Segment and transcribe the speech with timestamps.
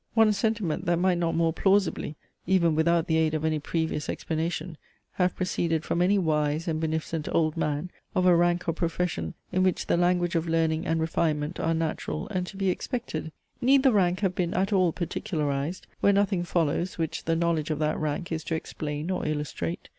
[0.15, 2.15] One sentiment, that might not more plausibly,
[2.47, 4.77] even without the aid of any previous explanation,
[5.11, 9.61] have proceeded from any wise and beneficent old man, of a rank or profession in
[9.61, 13.31] which the language of learning and refinement are natural and to be expected?
[13.61, 17.77] Need the rank have been at all particularized, where nothing follows which the knowledge of
[17.77, 19.87] that rank is to explain or illustrate?